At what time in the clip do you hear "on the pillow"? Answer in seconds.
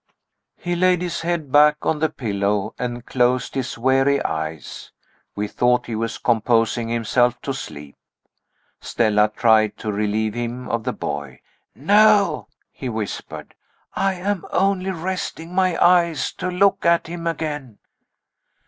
1.85-2.73